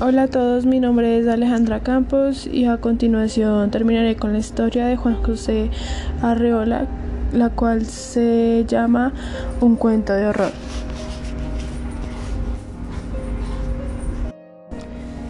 Hola 0.00 0.22
a 0.22 0.28
todos, 0.28 0.64
mi 0.64 0.78
nombre 0.78 1.18
es 1.18 1.26
Alejandra 1.26 1.80
Campos 1.80 2.46
y 2.46 2.66
a 2.66 2.76
continuación 2.76 3.72
terminaré 3.72 4.14
con 4.14 4.32
la 4.32 4.38
historia 4.38 4.86
de 4.86 4.96
Juan 4.96 5.20
José 5.24 5.70
Arreola, 6.22 6.86
la 7.32 7.50
cual 7.50 7.84
se 7.84 8.64
llama 8.68 9.12
Un 9.60 9.74
cuento 9.74 10.12
de 10.12 10.28
horror. 10.28 10.52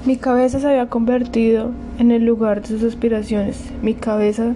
Mi 0.04 0.18
cabeza 0.18 0.60
se 0.60 0.68
había 0.68 0.90
convertido 0.90 1.70
en 1.98 2.10
el 2.10 2.26
lugar 2.26 2.60
de 2.60 2.68
sus 2.68 2.82
aspiraciones. 2.82 3.56
Mi 3.80 3.94
cabeza 3.94 4.52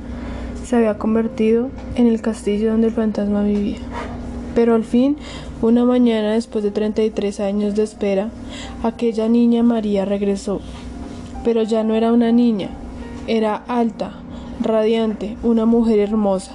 se 0.63 0.77
había 0.77 0.99
convertido 0.99 1.71
en 1.95 2.07
el 2.07 2.21
castillo 2.21 2.73
donde 2.73 2.89
el 2.89 2.93
fantasma 2.93 3.45
vivía. 3.45 3.79
Pero 4.55 4.75
al 4.75 4.85
fin, 4.85 5.17
una 5.63 5.85
mañana 5.85 6.33
después 6.33 6.65
de 6.65 6.73
33 6.73 7.41
años 7.41 7.75
de 7.75 7.85
espera, 7.85 8.31
aquella 8.83 9.29
niña 9.29 9.63
María 9.63 10.05
regresó. 10.05 10.61
Pero 11.45 11.63
ya 11.63 11.85
no 11.85 11.95
era 11.95 12.13
una 12.13 12.33
niña, 12.33 12.71
era 13.27 13.57
alta, 13.69 14.13
radiante, 14.61 15.37
una 15.43 15.65
mujer 15.65 16.01
hermosa. 16.01 16.53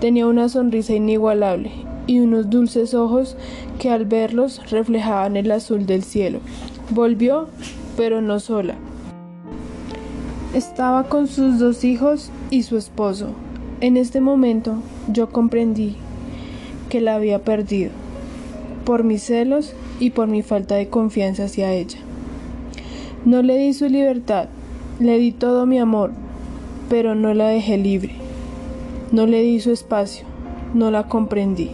Tenía 0.00 0.26
una 0.26 0.48
sonrisa 0.48 0.94
inigualable 0.94 1.70
y 2.06 2.20
unos 2.20 2.50
dulces 2.50 2.94
ojos 2.94 3.36
que 3.78 3.90
al 3.90 4.04
verlos 4.04 4.60
reflejaban 4.70 5.36
el 5.36 5.50
azul 5.50 5.86
del 5.86 6.04
cielo. 6.04 6.38
Volvió, 6.90 7.48
pero 7.96 8.20
no 8.20 8.38
sola. 8.40 8.74
Estaba 10.54 11.08
con 11.08 11.26
sus 11.26 11.58
dos 11.58 11.82
hijos 11.82 12.30
y 12.50 12.62
su 12.62 12.76
esposo. 12.76 13.30
En 13.80 13.96
este 13.96 14.20
momento 14.20 14.76
yo 15.08 15.30
comprendí 15.30 15.96
que 16.88 17.00
la 17.00 17.16
había 17.16 17.40
perdido, 17.40 17.90
por 18.84 19.04
mis 19.04 19.22
celos 19.22 19.74
y 20.00 20.10
por 20.10 20.28
mi 20.28 20.42
falta 20.42 20.74
de 20.74 20.88
confianza 20.88 21.44
hacia 21.44 21.72
ella. 21.72 21.98
No 23.24 23.42
le 23.42 23.56
di 23.56 23.72
su 23.72 23.88
libertad, 23.88 24.48
le 25.00 25.18
di 25.18 25.32
todo 25.32 25.66
mi 25.66 25.78
amor, 25.78 26.12
pero 26.88 27.14
no 27.14 27.34
la 27.34 27.48
dejé 27.48 27.78
libre. 27.78 28.14
No 29.12 29.26
le 29.26 29.40
di 29.42 29.60
su 29.60 29.70
espacio, 29.70 30.26
no 30.74 30.90
la 30.90 31.04
comprendí. 31.04 31.70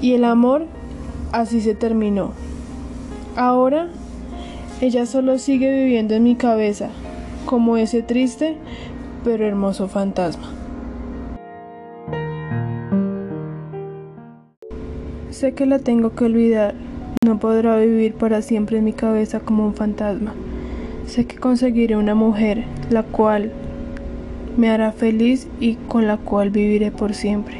Y 0.00 0.14
el 0.14 0.24
amor 0.24 0.66
así 1.32 1.60
se 1.60 1.74
terminó. 1.74 2.32
Ahora 3.36 3.88
ella 4.80 5.06
solo 5.06 5.38
sigue 5.38 5.70
viviendo 5.84 6.14
en 6.14 6.22
mi 6.22 6.36
cabeza, 6.36 6.88
como 7.44 7.76
ese 7.76 8.02
triste 8.02 8.56
pero 9.24 9.46
hermoso 9.46 9.88
fantasma. 9.88 10.48
Sé 15.30 15.52
que 15.52 15.64
la 15.64 15.78
tengo 15.78 16.14
que 16.16 16.24
olvidar. 16.24 16.74
No 17.24 17.38
podrá 17.38 17.76
vivir 17.76 18.14
para 18.14 18.42
siempre 18.42 18.78
en 18.78 18.84
mi 18.84 18.92
cabeza 18.92 19.38
como 19.38 19.64
un 19.64 19.74
fantasma. 19.74 20.34
Sé 21.06 21.26
que 21.26 21.36
conseguiré 21.36 21.96
una 21.96 22.16
mujer, 22.16 22.64
la 22.90 23.04
cual 23.04 23.52
me 24.56 24.70
hará 24.70 24.90
feliz 24.90 25.46
y 25.60 25.74
con 25.74 26.08
la 26.08 26.16
cual 26.16 26.50
viviré 26.50 26.90
por 26.90 27.14
siempre. 27.14 27.58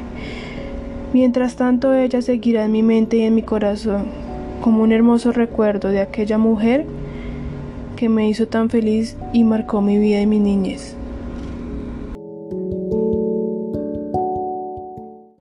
Mientras 1.13 1.55
tanto, 1.55 1.93
ella 1.93 2.21
seguirá 2.21 2.65
en 2.65 2.73
mi 2.73 2.83
mente 2.83 3.17
y 3.17 3.21
en 3.21 3.35
mi 3.35 3.41
corazón 3.41 4.05
como 4.61 4.83
un 4.83 4.91
hermoso 4.91 5.31
recuerdo 5.31 5.89
de 5.89 6.01
aquella 6.01 6.37
mujer 6.37 6.85
que 7.95 8.09
me 8.09 8.29
hizo 8.29 8.47
tan 8.47 8.69
feliz 8.69 9.17
y 9.31 9.43
marcó 9.45 9.81
mi 9.81 9.97
vida 9.97 10.19
y 10.19 10.27
mi 10.27 10.39
niñez. 10.39 10.95